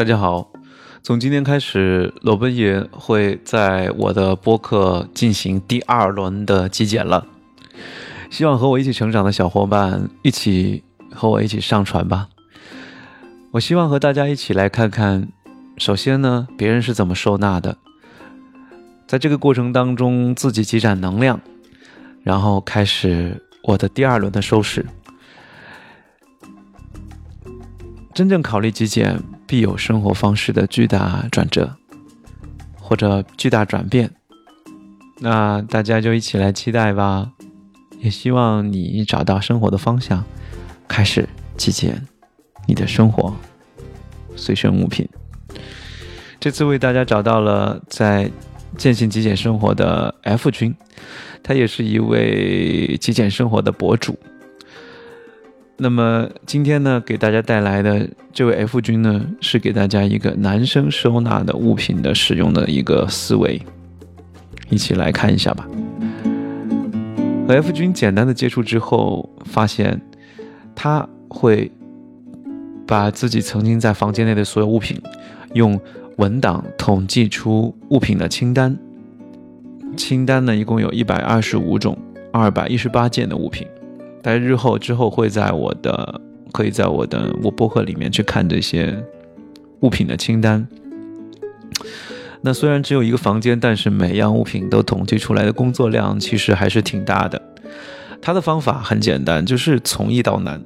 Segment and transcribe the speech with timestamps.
[0.00, 0.50] 大家好，
[1.02, 7.26] 从今天开始，裸奔爷会在我的播客进行第二轮的极简了。
[8.30, 12.30] 希望和我一起成长的小伙伴一起和我一起上传吧。
[13.50, 15.28] 我希望和大家一起来看看，
[15.76, 17.76] 首先呢，别人是怎么收纳的，
[19.06, 21.38] 在这个过程当中自己积攒能量，
[22.22, 24.86] 然后开始我的第二轮的收拾。
[28.14, 31.74] 真正考虑极简，必有生活方式的巨大转折，
[32.78, 34.08] 或者巨大转变。
[35.18, 37.32] 那大家就一起来期待吧！
[37.98, 40.24] 也希望你找到生活的方向，
[40.86, 42.00] 开始极简
[42.68, 43.34] 你的生活
[44.36, 45.08] 随身物品。
[46.38, 48.30] 这次为大家找到了在
[48.78, 50.72] 践行极简生活的 F 君，
[51.42, 54.16] 他也是一位极简生活的博主。
[55.82, 63.58] 那么今天呢，给大家带来的这位 F 君呢，是给大家一个男生收纳的物品的使用的一个思维，
[64.68, 65.66] 一起来看一下吧。
[67.48, 69.98] 和 F 君简单的接触之后，发现
[70.74, 71.72] 他会
[72.86, 75.00] 把自己曾经在房间内的所有物品
[75.54, 75.80] 用
[76.18, 78.76] 文档统计出物品的清单，
[79.96, 81.96] 清单呢一共有一百二十五种
[82.30, 83.66] 二百一十八件的物品。
[84.22, 86.20] 在日后之后会在我的
[86.52, 89.02] 可以在我的我博客里面去看这些
[89.80, 90.66] 物品的清单。
[92.42, 97.40] 那虽然只有一个房间，但是每样物品都统计出来的工作量其实还是挺大的。
[98.22, 100.62] 他的方法很简单，就是从易到难。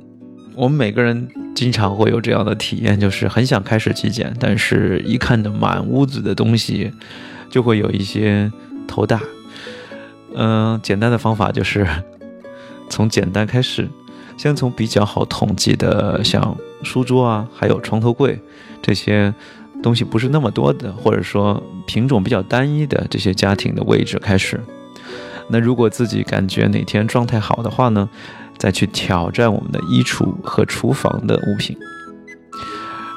[0.57, 6.93] 我们每个人经常会有这样的体验，就是很想开始极简，但是一看着满屋子的东西，
[7.51, 8.51] 就会有一些
[8.87, 9.21] 头大。
[10.35, 11.87] 嗯，简单的方法就是。
[12.89, 13.89] 从简单开始，
[14.37, 18.39] 先从比较好统计的，像书桌啊，还有床头柜
[18.83, 19.35] 这些
[19.83, 24.61] 东西不是那么多的，或者说品种比较单一的这些家庭的位置开始。
[25.49, 28.09] 那如果自己感觉哪天状态好的话呢，
[28.57, 31.77] 再去挑战我们的衣橱和厨房的物品。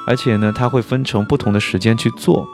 [0.06, 2.46] 而且呢，它会分成不同的时间去做，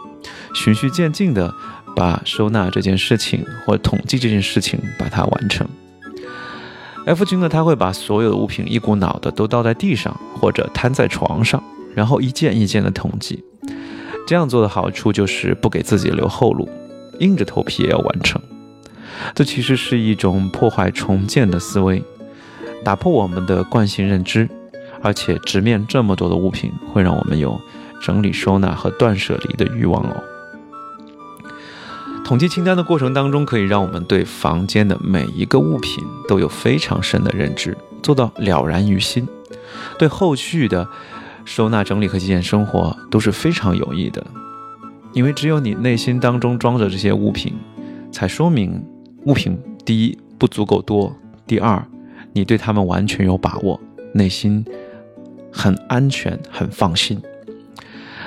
[0.55, 1.53] 循序渐进的
[1.95, 5.67] 把收纳这件事情或统计这件事情把它完成。
[7.07, 11.63] F 君呢，他会把所有的物品一股脑的都倒在地上，或者摊在床上，
[11.95, 13.45] 然后一件一件的统计。
[14.27, 16.67] 这样做的好处就是不给自己留后路，
[17.19, 18.41] 硬着头皮也要完成。
[19.35, 22.03] 这其实是一种破坏重建的思维，
[22.83, 24.49] 打破我们的惯性认知，
[25.03, 27.61] 而且直面这么多的物品，会让我们有
[28.01, 30.23] 整理收纳和断舍离的欲望哦。
[32.25, 39.29] 统计清单的过程当中，可以让我们对房间的每一个物品都有非常深的认知，做到了然于心，
[39.99, 40.89] 对后续的
[41.45, 44.25] 收纳整理和极简生活都是非常有益的。
[45.13, 47.53] 因为只有你内心当中装着这些物品，
[48.11, 48.83] 才说明
[49.27, 51.15] 物品第一不足够多，
[51.47, 51.87] 第二
[52.33, 53.79] 你对他们完全有把握，
[54.15, 54.65] 内心
[55.53, 57.21] 很安全、很放心。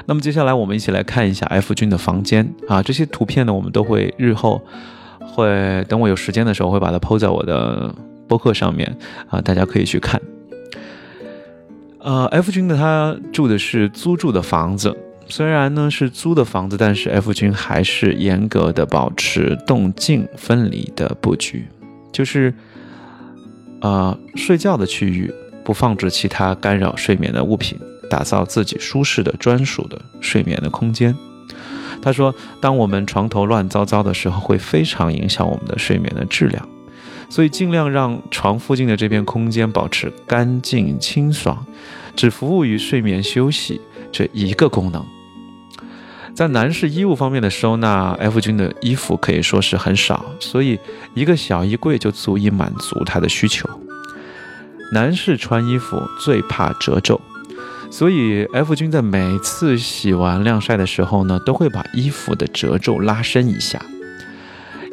[0.09, 4.61] 那么接下来我们一起来看一下 F 君的房间啊，这些图片呢，我们都会日后
[5.19, 7.93] 会等我有时间的时候会把它抛在我的
[8.25, 8.97] 博客上面
[9.29, 10.21] 啊，大家可以去看。
[11.99, 14.95] 呃，F 君呢，他住的是租住的房子，
[15.27, 21.67] 虽然呢是租的房子，但是 F 君还是严格的保持动静分离的布局，
[22.13, 22.53] 就是
[23.81, 25.29] 呃睡觉的区域
[25.65, 27.77] 不放置其他干扰睡眠的物品。
[28.09, 31.15] 打造自己舒适的专属的睡眠的空间。
[32.01, 36.67] 他说：“当我们床头乱糟糟的时候，会非常影响我们的睡眠的质量，
[37.27, 41.65] 所以尽量让床附近的这片空间保持干净清爽，
[42.15, 43.81] 只服务于睡眠休息
[44.11, 45.03] 这一个功能。”
[46.35, 50.77] 在男士衣物方面的收纳，F 君的衣服可以说是很少，所以
[51.15, 53.67] 一个小衣柜就足以满足他的需求。
[54.93, 57.19] 男士穿衣服最怕褶皱。
[57.89, 63.81] 所以，F 君在每次洗完晾晒的时候呢，都会把衣服的褶皱拉伸一下。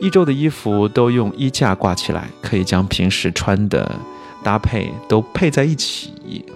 [0.01, 3.91] 一周的衣服都用衣架挂起来，可以将平时穿的
[4.43, 6.13] 搭配都配在一起，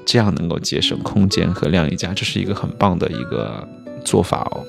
[0.07, 3.67] 这样能够节省空间和晾衣架，这是一个很棒的一个
[4.05, 4.65] 做法哦。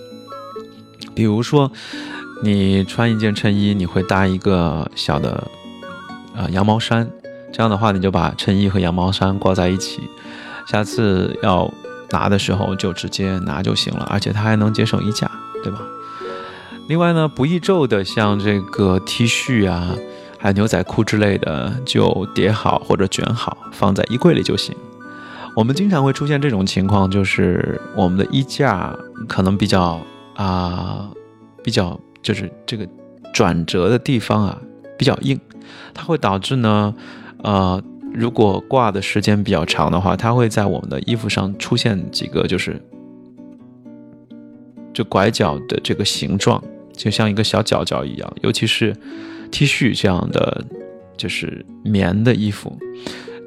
[1.16, 1.72] 比如说，
[2.44, 5.48] 你穿一件衬衣，你会搭一个小的
[6.36, 7.10] 啊羊毛衫，
[7.52, 10.02] 这样的话，你就把衬衣和羊毛衫挂在一起。
[10.70, 11.68] 下次要
[12.12, 15.28] 拿的时候就直接拿就行了，而且它还能节省衣架，
[15.64, 15.80] 对吧？
[16.88, 19.96] 另外呢，不易皱的像这个 T 恤啊，
[20.38, 24.76] 还有牛仔裤之类的，就叠好或者卷好放在衣柜里就行。
[25.56, 28.96] 我们经常会出现这种情况，就是我们的衣架
[29.28, 30.00] 可能比较
[30.36, 31.10] 啊，
[31.64, 32.88] 比较就是这个
[33.34, 34.56] 转折的地方啊
[35.00, 35.40] 比较硬，
[35.96, 36.94] 它会导致呢，
[37.44, 37.82] 呃，
[38.14, 42.82] 如果挂的时间比较长的话，它会在我们的衣服上出现几个就是
[44.94, 46.64] 就拐角的这个形状，
[46.94, 48.96] 就像一个小角角一样，尤其是
[49.52, 50.66] T 恤这样的
[51.18, 52.78] 就是棉的衣服，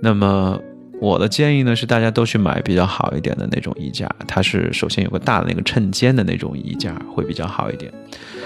[0.03, 0.61] 那么。
[1.01, 7.93] 我的建议呢是大家都去买比较好一点的那种衣架，它是首先有个大的那个衬肩的那种衣架会比较好一点。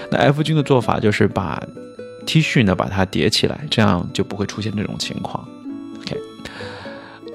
[0.09, 1.61] 那 F 君的做法就是把
[2.25, 5.47] T 恤呢把它叠起来，这样就不会出现这种情况。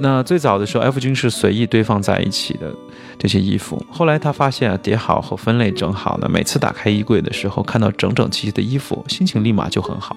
[0.01, 2.75] 那最早的时候 F 君是随意堆放在一起的
[3.19, 10.17] 这些衣服，后来他发现啊叠好和分类整好呢，每次打开衣柜的时候看到整整齐齐的衣服，心情立马就很好。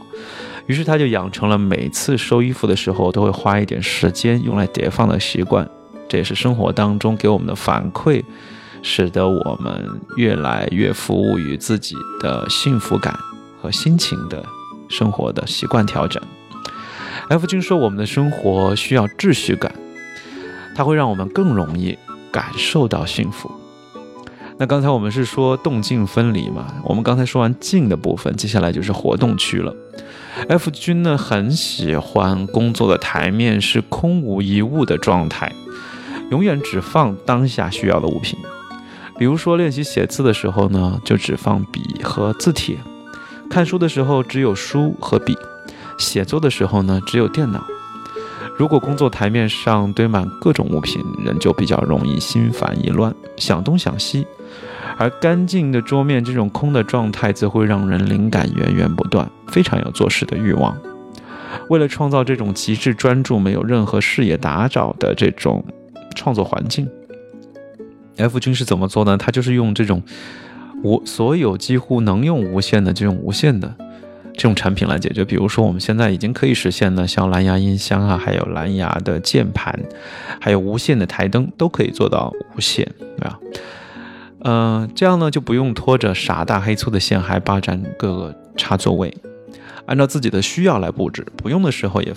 [0.65, 5.69] 于是他就养成了每次收衣服的时候都会花一点时间用来叠放的习惯，
[6.09, 8.23] 这也是生活当中给我们的反馈，
[8.81, 13.15] 使得我们越来越服务于自己的幸福感
[13.61, 14.43] 和心情的
[14.89, 16.19] 生活的习惯调整。
[17.27, 19.73] F 君说，我们的生活需要秩序感，
[20.75, 21.97] 它会让我们更容易
[22.31, 23.51] 感受到幸福。
[24.57, 26.75] 那刚才我们是说动静分离嘛？
[26.83, 29.75] 我们刚才说完静的部分，接下来就是活动区了。
[30.47, 35.51] F 君呢很喜欢工作的台面是空无一物的状态，
[36.29, 38.37] 永远只放当下需要的物品。
[39.17, 42.77] 比如说练习写字的时候呢，就只放笔和字帖；
[43.49, 45.33] 看书的时候只有书和笔；
[45.97, 47.63] 写作的时候呢，只有电脑。
[48.57, 54.25] 如果工作台面上堆满各种物品，人就比较容易心烦意乱，想东想西。
[54.97, 60.77] 而干净的桌面，这种空的状态，则会让人灵感源源不断，非常有做事的欲望。
[61.69, 65.65] 为了创造这种极致专注、没有任何视野打扰的这种
[66.15, 66.87] 创作环境
[68.17, 69.17] ，F 君是怎么做呢？
[69.17, 70.01] 他就是用这种
[70.83, 73.75] 无所有几乎能用无线的这种无线的
[74.35, 75.23] 这种产品来解决。
[75.23, 79.79] 比如说，我们现在已经可以实现的，像蓝牙音箱啊，还有蓝牙的键盘，
[80.39, 83.39] 还有无线的台灯，都可以做到无线，对吧？
[84.47, 89.11] 嗯，这样呢就不用拖着傻大黑粗的线，还霸占各个插座位，
[89.87, 92.13] 按照自己的需要来布置，不用的时候也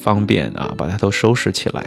[0.00, 1.84] 方便啊，把它都收拾起来。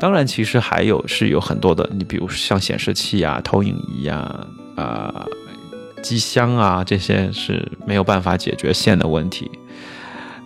[0.00, 4.46] 当然，其实还有是有很多的，你比如像显示器啊、投影仪啊、
[4.76, 5.26] 啊
[6.04, 9.50] 机箱啊，这些是没有办法解决线的问题。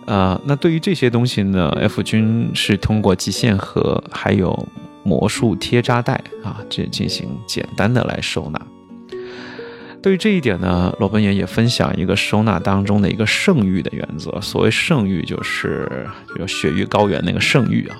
[0.07, 4.67] 呃，那对于这些东西呢，F 君是通过极限盒还有。
[5.01, 6.13] 魔术贴扎带
[6.43, 8.61] 啊，这进行简单的来收纳。
[10.03, 14.39] 对于这一点呢，罗本也也分享一个收纳当中的一个圣域的原则。
[14.41, 17.97] 所谓圣域，就是比如雪域高原那个圣域啊。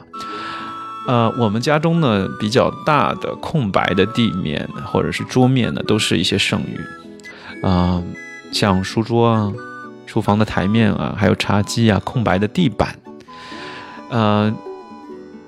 [1.08, 6.78] 呃，我们家中呢比较大的空白的地面或者是桌面呢，都是一些圣域
[7.62, 8.04] 啊，
[8.52, 9.54] 像书桌啊、
[10.06, 12.96] 厨房的台面啊，还有茶几啊、空白的地板，
[14.10, 14.54] 呃。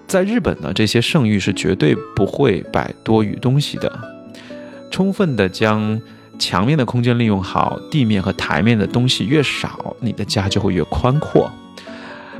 [0.07, 3.89] 在日本呢，这些圣域是绝对不会摆多余东西的，
[4.91, 6.01] 充分的将
[6.37, 11.49] 墙面的空间利用好，地面和台面的东西越少，你的家就会越宽阔，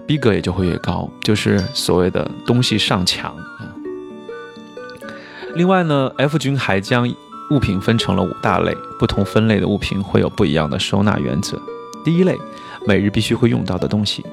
[0.06, 3.34] 逼格也就会越高，就是所谓的东西上墙。
[5.56, 7.08] 另外呢，F 君还将
[7.52, 11.62] 物品分成了五大类，不同分类的物品会有不一样的收纳原则。
[12.04, 12.38] 第一类，
[12.88, 14.26] 每日必须会用到的东西。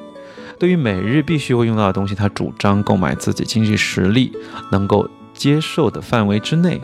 [0.56, 4.32] 对于每日必须会用到的东西，他主张购买自己经济实力
[4.70, 6.80] 能够接受的范围之内，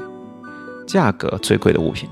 [0.87, 2.09] 价格最贵的物品。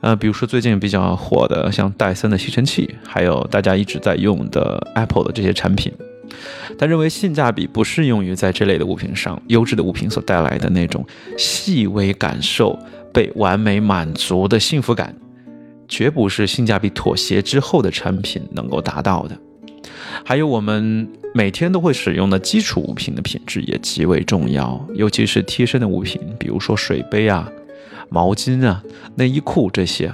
[0.00, 5.92] 呃，比如说最近比较火的，像戴森的吸尘器，还有大家一直在用的 Apple 的这些产品。
[6.78, 11.04] 他认为性价比不适用于在这类的物品上，优质的物品所带来的那种
[11.36, 12.78] 细微感受
[13.12, 15.14] 被完美满足的幸福感，
[15.88, 19.38] 绝不是性价比妥协之后的产品能够达到的。
[20.24, 27.50] 还有我们每天都会使用的基础物品的品质也极为重要，尤其是贴身的物品，比如说水杯啊、
[28.08, 28.82] 毛巾啊、
[29.14, 30.12] 内衣裤这些。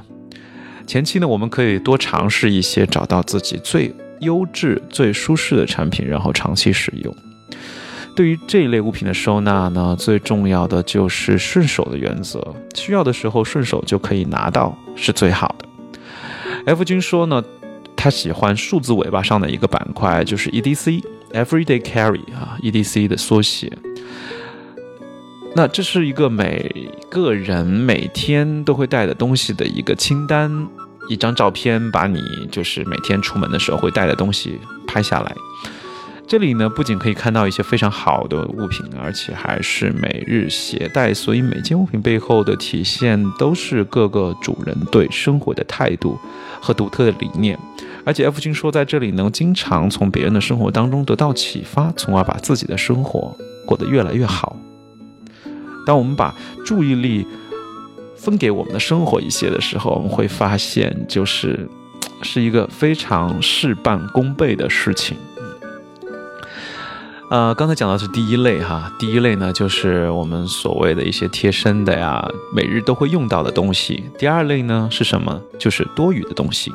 [0.87, 7.15] 前期呢，我们可以多尝试一些，找到自己最优质、最舒适的产品，然后长期使用。
[8.17, 12.43] 对于这一类物品的收纳呢，最重要的就是顺手的原则，
[12.75, 15.69] 需要的时候顺手就可以拿到是最好的。
[16.65, 17.45] F 君说呢。
[17.99, 23.73] 他喜欢数字尾巴上的一个板块，就是 EDC（Everyday Carry） 啊，EDC 的缩写。
[25.57, 26.71] 那这是一个每
[27.11, 30.69] 个人每天都会带的东西的一个清单，
[31.09, 32.21] 一张照片，把你
[32.53, 35.35] 就是每天出门的时候会带的东西拍下来。
[36.29, 46.19] 这里呢，不仅可以看到一些非常好的物品，而且还是每日携带，所以每件物品背后的体现都是各个主人对生活的态度
[46.61, 47.57] 和独特的理念。
[48.05, 54.57] 而且 F 君说，在这里能经常从别人的生活当中得到启发，从而把自己的生活过得越来越好。
[55.87, 57.25] 当我们把注意力
[58.17, 61.69] 分给我们的生活一些的时候，我们会发现，就是
[62.23, 65.17] 是一个非常事半功倍的事情。
[67.29, 74.05] 呃，刚才讲的是第一类哈，第一类呢就是我们所谓的一些贴身的呀，每日都会用到的东西。
[74.17, 75.41] 第二类呢是什么？
[75.59, 76.73] 就是多余的东西。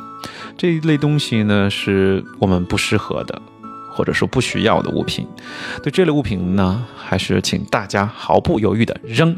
[0.58, 3.42] 这一类东西呢是我们不适合的，
[3.94, 5.26] 或者说不需要的物品。
[5.82, 9.34] 对这类物品呢，还是请大家毫不犹豫的扔。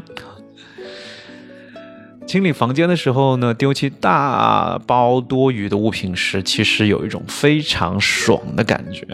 [2.26, 9.06] 清理房间的时候呢，丢弃大包多余的物品时，其实有一种非常爽的感觉。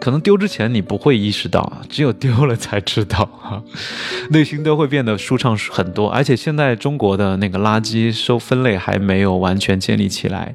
[0.00, 3.62] 可能丢之前你不会意识到，只有丢了才知道哈，
[4.30, 6.08] 内心都会变得舒畅很多。
[6.08, 10.54] 而且现在中国的那个垃圾收分类还没有完全建立起来，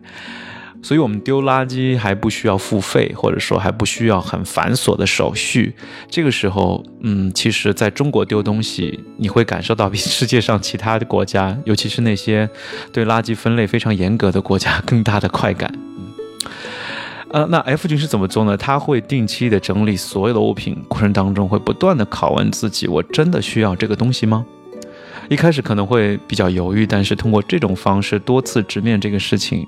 [0.81, 5.75] 所以我们丢垃圾还不需要付费，或者说还不需要很繁琐的手续。
[6.09, 12.49] 这个时候，嗯，其实在中国丢东西，你会感受到比世界上其他的国家，尤其是那些
[12.91, 15.71] 对垃圾分类非常严格的国家更大的快感。
[17.35, 18.55] 呃，那 F 君是怎么做呢？
[18.55, 24.45] 他会定期的整理所有的物品，过程当中会不断的拷问自己：我真的需要这个东西吗？
[25.27, 29.67] 一开始可能会比较犹豫，但是通过这种方式多次直面这个事情，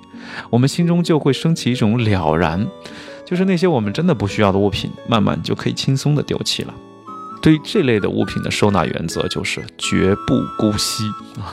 [0.50, 2.66] 我们心中就会升起一种了然，
[3.26, 6.74] 就是那些我们真的不需要的物品，慢慢就可以轻松的丢弃了。
[7.42, 11.04] 对于这类的物品的收纳原则就是绝不姑息
[11.38, 11.52] 啊。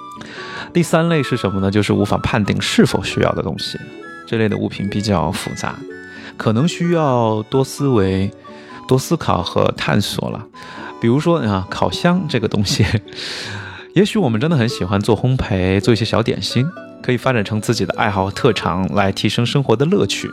[0.74, 1.70] 第三类是什么呢？
[1.70, 3.78] 就是无法判定是否需要的东西。
[4.26, 5.76] 这类的物品比较复杂，
[6.36, 8.30] 可能需要多思维、
[8.88, 10.46] 多思考和探索了。
[11.00, 12.84] 比如说啊，烤箱这个东西，
[13.94, 16.66] 也许我们真的很喜欢做烘焙，做一些小点心，
[17.02, 20.30] 可以发展成自己的爱好和特长，来提升生活的乐趣。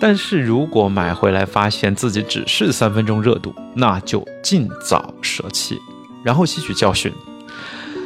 [0.00, 5.78] 但是如果买回来发现自己只是三分钟热度，那就尽早舍弃，
[6.24, 7.12] 然后吸取教训。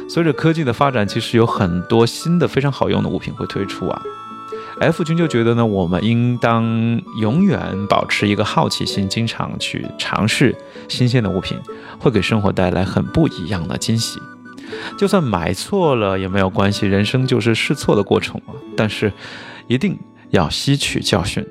[0.09, 4.01] 随着科技的发展，其实有很多新的非常好用的物品会推出啊。
[4.79, 10.55] F 君就觉得呢，我们应当永远保持一个好奇心，经常去尝试
[10.89, 11.57] 新鲜的物品，
[11.97, 14.19] 会给生活带来很不一样的惊喜。
[14.97, 18.53] 就算买错了也没有关系，人生就是试错的过程嘛。
[18.75, 19.11] 但是，
[19.67, 19.97] 一定
[20.31, 21.45] 要吸取教训，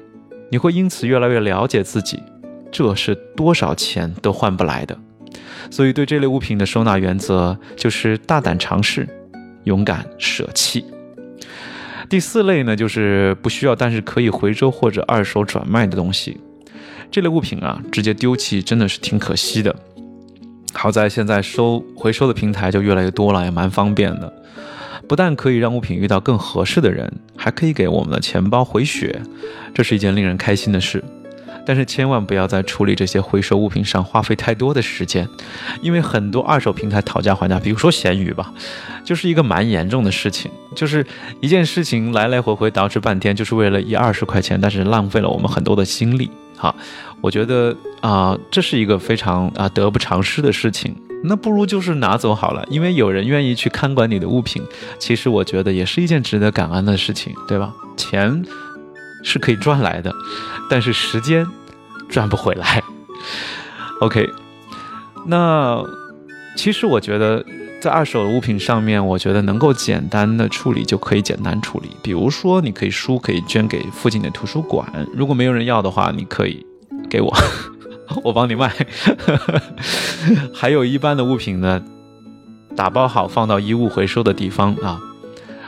[0.50, 2.22] 你会因此越来越了解自己，
[2.70, 4.98] 这是多少钱都换不来的。
[5.70, 9.08] 所以，对这类物品的收纳原则就是大胆尝试，
[9.64, 10.84] 勇敢舍弃。
[12.14, 16.36] 第四类呢，就是不需要但是可以回收或者二手转卖的东西。
[17.10, 19.74] 这类物品啊，直接丢弃真的是挺可惜的。
[20.72, 24.32] 好在现在收回收的平台就越来越多了，也蛮方便的。
[25.08, 29.20] 不但可以让物品遇到更合适的人，还可以给我们的钱包回血，
[29.74, 31.02] 这是一件令人开心的事。
[31.66, 35.28] 但是千万不要在处理这些回收物品上花费太多的时间，
[35.80, 38.52] 因为很多二手平台讨价还价，比如说闲鱼吧，
[39.04, 41.06] 就是一个蛮严重的事情，就是
[41.40, 46.30] 一件事情来来回回捯饬半天，就是为了一二十块钱，但是浪费了我们很多的心力。
[46.56, 46.74] 哈，
[47.20, 50.94] 我觉得啊，这是一个非常啊得不偿失的事情。
[51.24, 54.62] 那不如就是拿走好了，因为有人愿意去看管你的物品，
[54.98, 57.72] 其实我觉得也是一件值得感恩的事情，对吧？
[57.96, 58.44] 钱。
[59.24, 60.14] 是可以赚来的，
[60.70, 61.46] 但是时间
[62.08, 62.82] 赚不回来。
[64.00, 64.30] OK，
[65.26, 65.82] 那
[66.56, 67.44] 其实我觉得
[67.80, 71.90] 在二手物品上面，我觉得能够简单的处理就可以简单处理。
[72.02, 76.64] 比如说，你可以书可以捐给附近的图书馆，如果没有人要的话，你可以
[77.08, 77.34] 给我，
[78.22, 78.72] 我帮你卖。
[80.52, 81.82] 还有一般的物品呢，
[82.76, 85.00] 打包好放到衣物回收的地方啊。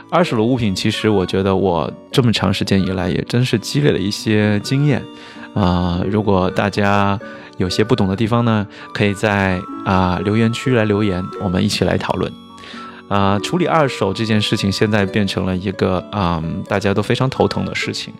[0.09, 5.03] 二手的物品，其实我觉得我这么长时间以来也真是积累了一些经验，
[5.53, 7.19] 啊，如果大家
[7.57, 12.31] 有些不懂的地方呢，可以在啊留言区来留言，我们一起来讨论。
[13.09, 18.13] 啊，处理二手这件事情现在变成了一个啊大家都非常头疼的事情。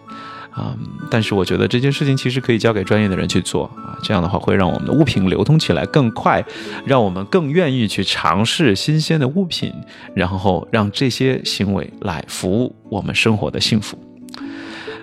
[0.57, 0.75] 啊，
[1.11, 6.43] 但是我觉得这件事情其实可以交给专业的人去做啊，这样的话会让我们的物品流通起来更快，
[6.83, 9.71] 让我们更愿意去尝试新鲜的物品，
[10.15, 13.95] 然后让这些行为来服务我们生活的幸福。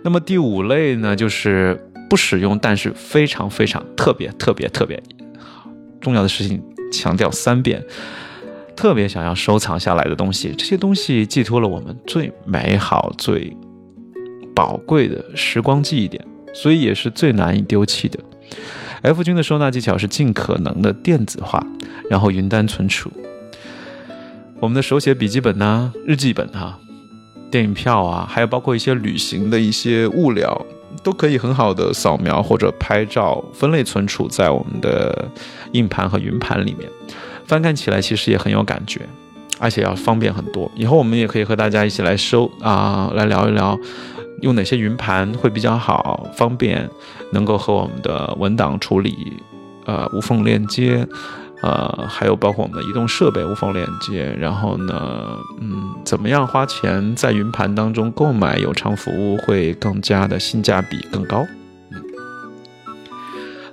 [0.03, 1.81] 那么第五类呢，就是
[2.11, 5.01] 不使用但是非常非常特别特别特别
[6.01, 6.61] 重要的事情，
[6.93, 7.81] 强调三遍，
[8.75, 13.57] 特别想要收藏下来的东西，这些东西寄托了我们最美好最。
[14.55, 18.19] 宝贵的时光记忆点，所以也是最难以丢弃的。
[19.03, 21.65] F 君的收纳技巧是尽可能的电子化，
[22.09, 23.11] 然后云端存储。
[24.61, 26.79] 我们的手写笔记本呐、日记本哈、
[27.51, 30.65] 电影票啊，还有包括一些旅行的一些物料，
[31.03, 35.29] 都可以很好的扫描或者拍照，分类存储在我们的
[35.73, 36.89] 硬盘和云盘里面。
[37.47, 39.03] 翻看起来其实也很有感觉，
[39.65, 40.71] 而且要方便很多。
[40.75, 43.79] 以后我们也可以和大家一起来收啊，来聊一聊。
[44.43, 46.87] 用哪些云盘会比较好，方便
[47.33, 49.33] 能够和我们的文档处理，
[49.87, 51.07] 呃，无缝链接，
[51.63, 54.37] 呃，还有包括我们的移动设备无缝链接。
[54.39, 61.47] 然后呢，嗯，怎么样花钱在云盘当中购买有偿服务会更加的性价比更高？
[61.91, 62.03] 嗯，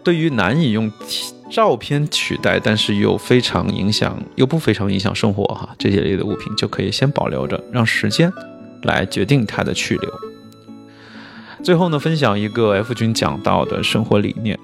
[0.05, 0.89] 对于难以用
[1.51, 8.31] 照片取代，但是又非常影响又不非常影响生活哈这些类的物品，就可以先保留着，让时间
[8.83, 10.09] 来决定它的去留。
[11.61, 14.57] 最后呢，分享一个 F 君讲到的生活理念，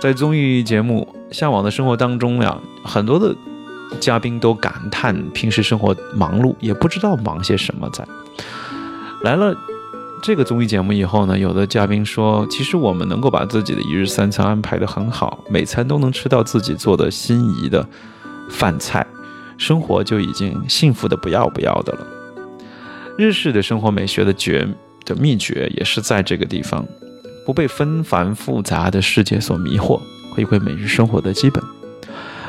[0.00, 3.34] 在综艺节目《向往的生活》当中呀，很多的
[3.98, 7.90] 嘉宾都感叹平时生活忙碌，也不知道忙些什么。
[7.90, 8.06] 在
[9.22, 9.54] 来了
[10.22, 17.86] 这个综艺节目以后呢，有的嘉宾说，其实我们能够把自己的一日三餐安排得很好，每餐都能吃到自己做的心仪的
[18.50, 19.06] 饭菜，
[19.56, 22.06] 生活就已经幸福的不要不要的了。
[23.16, 24.68] 日式的生活美学的绝。
[25.04, 26.86] 的秘诀也是在这个地方，
[27.46, 29.98] 不被纷繁复杂的世界所迷惑，
[30.34, 31.77] 回归每日生活的基本。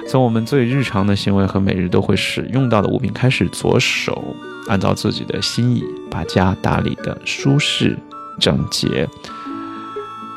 [0.09, 4.35] 从我们最日常的行为和每日都会使用到的物品开始着手，
[4.67, 7.95] 按照自己的心意把家打理的舒适
[8.39, 9.07] 整洁。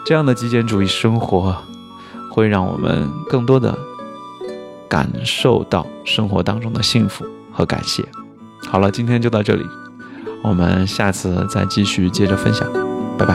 [0.05, 1.57] 这样的极简主义生活，
[2.31, 3.75] 会让我们更多的
[4.91, 8.05] 感受到生活当中的幸福和感谢。
[8.67, 9.65] 好了，今天就到这里。
[10.45, 12.71] 我们下次再继续接着分享，
[13.17, 13.35] 拜拜。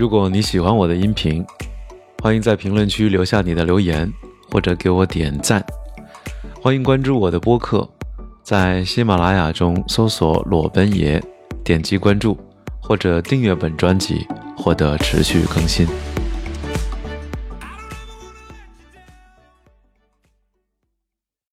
[0.00, 1.44] 如果你喜欢我的音频，
[2.22, 4.10] 欢迎在评论区留下你的留言，
[4.50, 5.62] 或者给我点赞。
[6.58, 7.86] 欢迎关注我的播客，
[8.42, 11.22] 在喜马拉雅中搜索“裸奔爷”，
[11.62, 12.34] 点击关注
[12.80, 14.26] 或者订阅本专辑。
[14.56, 15.86] 获得持续更新。